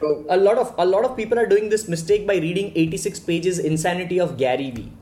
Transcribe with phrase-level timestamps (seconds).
[0.00, 3.18] So, a lot of a lot of people are doing this mistake by reading 86
[3.28, 4.92] pages Insanity of Gary Vee,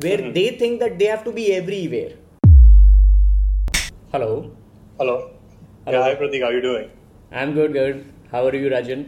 [0.00, 0.32] where mm-hmm.
[0.32, 2.14] they think that they have to be everywhere.
[4.10, 4.50] Hello.
[4.98, 5.30] Hello.
[5.84, 5.98] Hello.
[5.98, 6.90] Yeah, hi Pratik, how are you doing?
[7.30, 8.04] I'm good, good.
[8.32, 9.04] How are you, Rajan?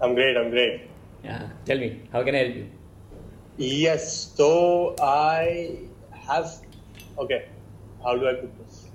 [0.00, 0.88] I'm great, I'm great.
[1.24, 2.66] Yeah, tell me, how can I help you?
[3.56, 5.78] Yes, so I
[6.28, 6.52] have.
[7.18, 7.48] Okay,
[8.04, 8.86] how do I put this?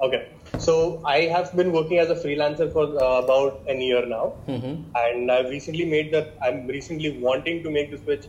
[0.00, 0.28] Okay,
[0.66, 4.74] so I have been working as a freelancer for uh, about an year now, mm-hmm.
[5.02, 6.34] and I've recently made that.
[6.42, 8.26] I'm recently wanting to make the switch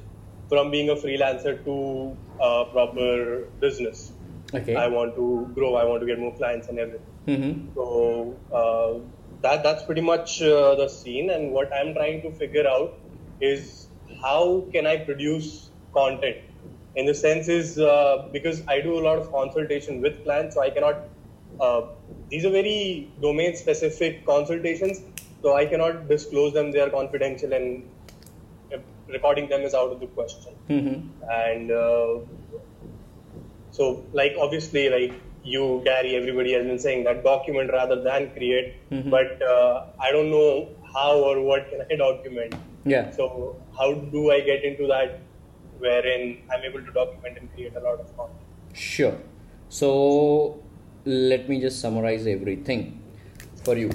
[0.50, 4.12] from being a freelancer to a proper business.
[4.54, 4.76] Okay.
[4.76, 5.76] I want to grow.
[5.76, 7.08] I want to get more clients and everything.
[7.27, 7.73] Mm-hmm.
[7.76, 8.99] So uh,
[9.41, 11.32] that that's pretty much uh, the scene.
[11.32, 12.98] And what I'm trying to figure out
[13.41, 13.88] is
[14.22, 16.38] how can I produce content.
[16.96, 20.62] In the sense is uh, because I do a lot of consultation with clients, so
[20.62, 21.04] I cannot
[21.60, 21.82] uh,
[22.30, 25.02] these are very domain specific consultations,
[25.42, 26.72] so I cannot disclose them.
[26.72, 27.84] They are confidential and
[29.10, 30.54] recording them is out of the question.
[30.70, 31.30] Mm-hmm.
[31.30, 32.20] And uh,
[33.71, 35.13] so, like, obviously, like
[35.44, 39.10] you, Gary, everybody has been saying that document rather than create, mm-hmm.
[39.10, 42.55] but uh, I don't know how or what can I document.
[42.86, 43.12] Yeah.
[43.12, 45.20] So, how do I get into that
[45.80, 48.40] wherein I'm able to document and create a lot of content?
[48.74, 49.18] Sure.
[49.70, 50.64] So,
[51.08, 53.02] let me just summarize everything
[53.63, 53.90] for you.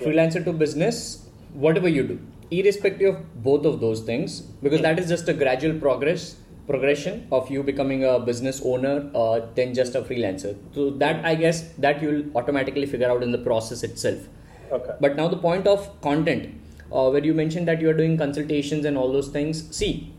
[0.00, 2.18] Freelancer to business whatever you do
[2.50, 7.50] irrespective of both of those things because that is just a gradual progress progression of
[7.50, 10.56] you becoming a business owner uh, than just a freelancer.
[10.74, 14.28] So that i guess that you'll automatically figure out in the process itself.
[14.70, 14.92] Okay.
[15.00, 16.54] But now the point of content
[16.92, 19.74] uh, where you mentioned that you are doing consultations and all those things.
[19.74, 20.14] See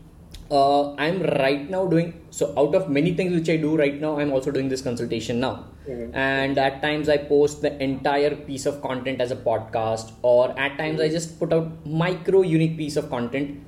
[0.50, 4.18] uh, I'm right now doing so out of many things which I do right now,
[4.18, 5.66] I'm also doing this consultation now.
[5.88, 6.14] Mm-hmm.
[6.14, 10.76] And at times I post the entire piece of content as a podcast, or at
[10.78, 13.60] times I just put out micro unique piece of content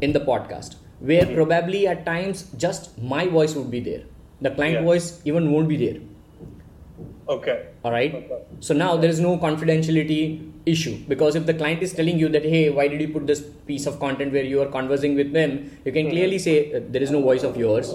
[0.00, 1.34] in the podcast, where mm-hmm.
[1.34, 4.02] probably at times just my voice would be there.
[4.40, 4.82] The client yeah.
[4.82, 6.00] voice even won't be there.
[7.28, 7.66] Okay.
[7.84, 8.14] All right.
[8.14, 8.42] Okay.
[8.58, 12.44] So now there is no confidentiality issue because if the client is telling you that
[12.44, 15.70] hey why did you put this piece of content where you are conversing with them
[15.84, 17.94] you can clearly say uh, there is no voice of yours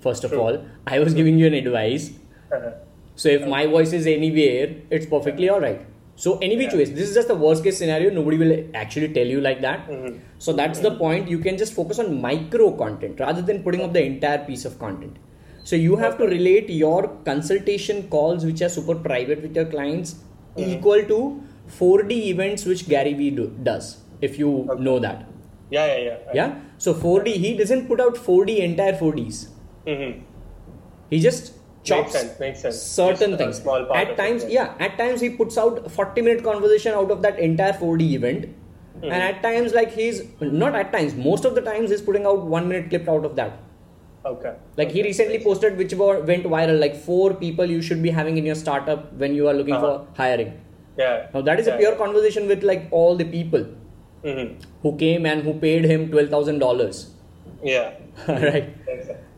[0.00, 2.12] first of all i was giving you an advice
[2.52, 2.70] uh-huh.
[3.16, 5.84] So if my voice is anywhere it's perfectly all right
[6.24, 9.26] so any which ways this is just the worst case scenario nobody will actually tell
[9.34, 10.16] you like that mm-hmm.
[10.38, 13.92] so that's the point you can just focus on micro content rather than putting up
[13.92, 15.16] the entire piece of content
[15.64, 20.14] so you have to relate your consultation calls which are super private with your clients
[20.56, 20.70] mm-hmm.
[20.70, 24.82] equal to 4D events which Gary Vee do, does, if you okay.
[24.82, 25.28] know that.
[25.70, 26.18] Yeah, yeah, yeah.
[26.34, 26.60] Yeah.
[26.78, 29.48] So 4D, he doesn't put out 4D entire 4Ds.
[29.86, 30.22] Mm-hmm.
[31.10, 31.52] He just
[31.86, 32.80] chops makes sense, makes sense.
[32.80, 33.60] certain things.
[33.94, 34.50] at times, it.
[34.50, 38.46] yeah, at times he puts out 40 minute conversation out of that entire 4D event.
[38.46, 39.04] Mm-hmm.
[39.04, 42.46] And at times, like he's not at times, most of the times he's putting out
[42.46, 43.58] one minute clip out of that.
[44.24, 44.54] Okay.
[44.76, 44.96] Like okay.
[44.96, 48.54] he recently posted which went viral, like four people you should be having in your
[48.54, 49.98] startup when you are looking uh-huh.
[49.98, 50.60] for hiring.
[50.98, 51.28] Yeah.
[51.32, 51.74] Now that is yeah.
[51.74, 53.66] a pure conversation with like all the people
[54.24, 54.58] mm-hmm.
[54.82, 57.10] who came and who paid him twelve thousand dollars.
[57.62, 57.92] Yeah.
[58.28, 58.74] right.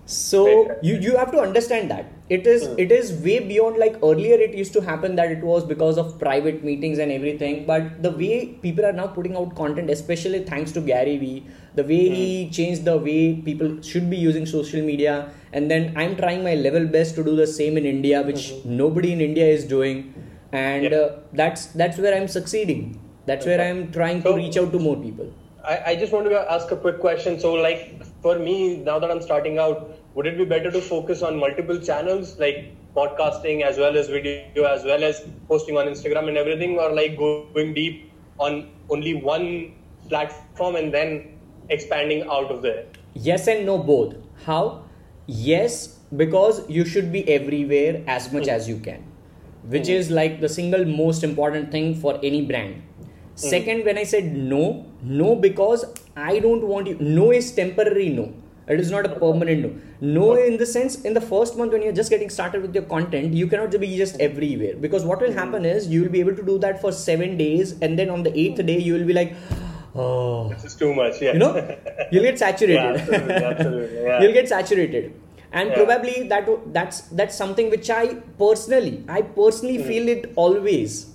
[0.09, 0.43] So
[0.83, 2.79] you you have to understand that it is mm.
[2.85, 6.19] it is way beyond like earlier it used to happen that it was because of
[6.19, 10.73] private meetings and everything but the way people are now putting out content especially thanks
[10.73, 12.15] to Gary Vee the way mm.
[12.15, 16.55] he changed the way people should be using social media and then I'm trying my
[16.55, 18.77] level best to do the same in India which mm-hmm.
[18.79, 20.15] nobody in India is doing
[20.53, 20.97] and yeah.
[20.97, 23.57] uh, that's that's where i'm succeeding that's okay.
[23.57, 25.31] where i'm trying so, to reach out to more people
[25.65, 29.11] I, I just want to ask a quick question so like for me now that
[29.11, 33.79] i'm starting out would it be better to focus on multiple channels like podcasting as
[33.79, 38.11] well as video as well as posting on instagram and everything or like going deep
[38.39, 39.75] on only one
[40.09, 44.83] platform and then expanding out of there yes and no both how
[45.27, 48.57] yes because you should be everywhere as much mm-hmm.
[48.57, 49.05] as you can
[49.65, 49.97] which mm.
[50.01, 52.83] is like the single most important thing for any brand.
[53.39, 53.51] Mm.
[53.51, 55.85] Second, when I said no, no because
[56.17, 56.97] I don't want you.
[57.01, 58.33] No is temporary no.
[58.67, 59.71] It is not a permanent no.
[60.01, 62.85] No in the sense, in the first month when you're just getting started with your
[62.85, 64.75] content, you cannot be just everywhere.
[64.77, 67.73] Because what will happen is you will be able to do that for seven days,
[67.81, 69.35] and then on the eighth day you will be like,
[69.95, 71.23] oh, this is too much.
[71.23, 71.35] Yeah.
[71.35, 71.79] You know,
[72.11, 72.75] you'll get saturated.
[72.75, 74.03] yeah, absolutely, absolutely.
[74.03, 74.21] Yeah.
[74.23, 75.15] you'll get saturated
[75.53, 75.77] and yeah.
[75.77, 79.87] probably that that's that's something which i personally i personally mm.
[79.87, 81.07] feel it always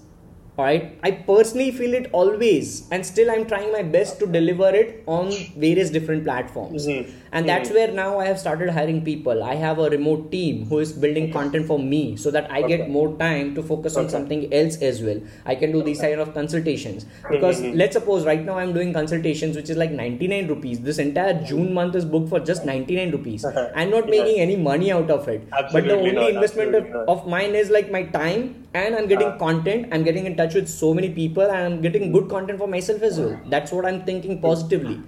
[0.58, 5.04] right i personally feel it always and still i'm trying my best to deliver it
[5.08, 6.86] on various different platforms.
[6.88, 7.10] Mm-hmm.
[7.32, 9.42] and that's where now i have started hiring people.
[9.44, 12.78] I have a remote team who is building content for me so that i Okay.
[12.78, 15.20] get more time to focus on something else as well.
[15.46, 17.06] I can do these kind of consultations.
[17.32, 17.76] Because Mhm.
[17.82, 20.80] let's suppose right now i'm doing consultations which is like 99 rupees.
[20.90, 23.44] This entire june month is booked for just 99 rupees.
[23.76, 25.50] I'm not making any money out of it.
[25.50, 26.86] But the only not, investment of,
[27.16, 28.44] of mine is like my time
[28.82, 29.38] and i'm getting Ah.
[29.42, 32.68] content i'm getting in touch with so many people and i'm getting good content for
[32.68, 33.40] myself as well.
[33.50, 35.02] That's what i'm thinking positively.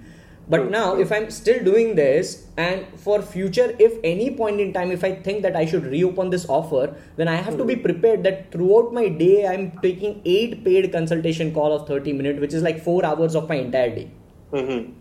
[0.48, 4.92] But now if i'm still doing this and for future if any point in time
[4.92, 8.22] if i think that i should reopen this offer then i have to be prepared
[8.22, 12.62] that throughout my day i'm taking eight paid consultation call of 30 minutes which is
[12.62, 14.10] like four hours of my entire day.
[14.52, 14.92] Mm-hmm.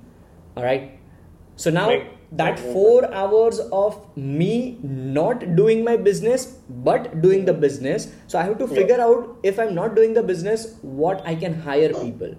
[0.57, 0.99] all right
[1.55, 2.14] so now Right.
[2.31, 8.07] That four hours of me not doing my business but doing the business.
[8.27, 8.75] So i have to Yeah.
[8.81, 12.35] figure out if i'm not doing the business what i can hire people.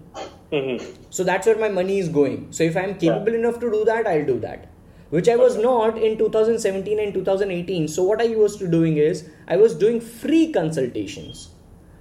[0.52, 0.84] Mm-hmm.
[1.10, 2.48] so that's where my money is going.
[2.52, 4.68] So if i'm capable enough to do that i'll do that.
[5.10, 5.62] Which i was Okay.
[5.64, 10.00] not in 2017 and 2018 so what i was to doing is i was doing
[10.00, 11.48] free consultations.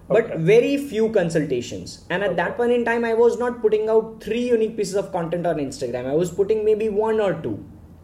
[0.07, 0.35] But Okay.
[0.47, 1.93] very few consultations.
[2.11, 5.11] And at that point in time i was not putting out three unique pieces of
[5.11, 6.05] content on instagram.
[6.11, 7.55] I was putting maybe one or two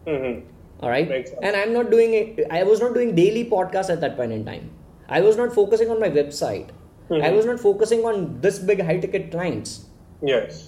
[0.06, 0.40] Mm-hmm.
[0.82, 1.10] all right
[1.42, 4.44] and i'm not doing it i was not doing daily podcasts at that point in
[4.44, 4.70] time
[5.08, 6.70] i was not focusing on my website
[7.10, 7.36] i Mhm.
[7.36, 9.74] was not focusing on this big high ticket clients
[10.30, 10.58] Yes.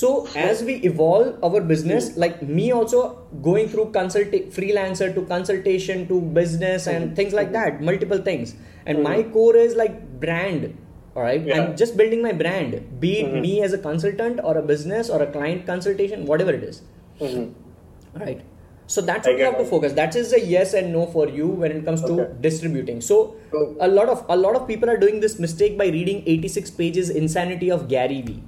[0.00, 0.10] so
[0.44, 3.00] as we evolve our business, like me also
[3.42, 8.54] going through consult freelancer to consultation to business and things like that, multiple things.
[8.86, 9.94] And my core is like
[10.24, 10.64] brand.
[11.14, 11.60] All right, Yeah.
[11.60, 12.74] I'm just building my brand.
[13.04, 13.40] Be it Mhm.
[13.46, 16.82] me as a consultant or a business or a client consultation, whatever it is.
[17.20, 17.46] Mm-hmm.
[18.18, 18.40] All right.
[18.86, 19.92] So that's what you have to focus.
[19.94, 22.32] That is a yes and no for you when it comes to Okay.
[22.46, 23.00] distributing.
[23.00, 26.22] So So- a lot of a lot of people are doing this mistake by reading
[26.26, 28.42] 86 pages Insanity of Gary Vee,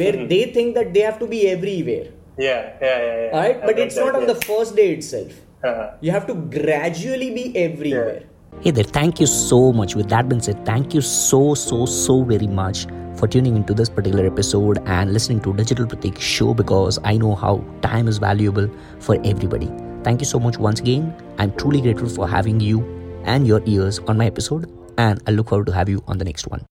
[0.00, 0.28] where Mhm.
[0.32, 2.08] they think that they have to be everywhere.
[2.38, 3.30] Yeah, yeah, yeah, yeah.
[3.32, 4.32] All right, I but read it's that, not on yeah.
[4.34, 5.40] the first day itself.
[5.62, 5.88] Uh-huh.
[6.00, 8.22] You have to gradually be everywhere.
[8.60, 9.94] Hey there, thank you so much.
[9.94, 12.86] With that being said, thank you so, so, so very much
[13.20, 17.34] for tuning into this particular episode and listening to Digital Pratik show because I know
[17.34, 18.68] how time is valuable
[18.98, 19.70] for everybody.
[20.02, 21.14] Thank you so much once again.
[21.38, 22.80] I'm truly grateful for having you
[23.24, 26.24] and your ears on my episode, and I look forward to have you on the
[26.24, 26.64] next one.